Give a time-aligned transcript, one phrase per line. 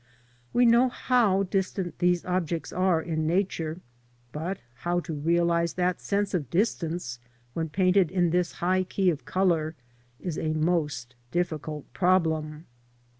[0.51, 3.81] We know how distant these objects are in Nature,
[4.31, 7.19] but how to realise that sense of distance
[7.53, 9.75] when painted in this high key of colour
[10.19, 12.65] is a most difficult problem.